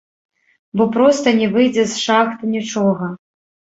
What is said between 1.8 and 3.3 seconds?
з шахт нічога.